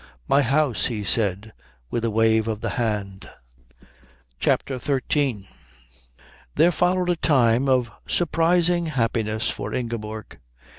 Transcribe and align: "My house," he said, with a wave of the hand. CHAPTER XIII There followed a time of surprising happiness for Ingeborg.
"My 0.27 0.41
house," 0.41 0.87
he 0.87 1.03
said, 1.03 1.53
with 1.91 2.03
a 2.03 2.09
wave 2.09 2.47
of 2.47 2.61
the 2.61 2.71
hand. 2.71 3.29
CHAPTER 4.39 4.79
XIII 4.79 5.47
There 6.55 6.71
followed 6.71 7.11
a 7.11 7.15
time 7.15 7.69
of 7.69 7.91
surprising 8.07 8.87
happiness 8.87 9.51
for 9.51 9.75
Ingeborg. 9.75 10.39